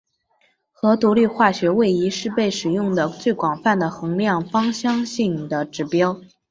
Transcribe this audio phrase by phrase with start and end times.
[0.71, 6.19] 核独立化学位移是被使用得最广泛的衡量芳香性的指标。